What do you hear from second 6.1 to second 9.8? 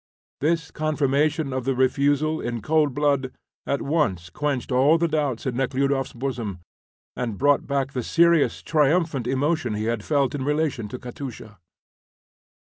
bosom, and brought back the serious, triumphant emotion